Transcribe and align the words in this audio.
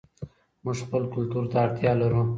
موږ 0.63 0.77
خپل 0.85 1.03
کلتور 1.13 1.43
ته 1.51 1.57
اړتیا 1.65 1.91
لرو. 2.01 2.21